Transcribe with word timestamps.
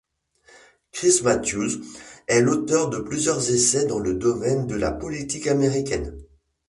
Chris 0.91 1.19
Matthews 1.23 1.79
est 2.25 2.41
l'auteur 2.41 2.89
de 2.89 2.97
plusieurs 2.97 3.51
essais 3.51 3.85
dans 3.85 3.99
le 3.99 4.15
domaine 4.15 4.65
de 4.65 4.73
la 4.73 4.91
politique 4.91 5.45
américaine. 5.45 6.17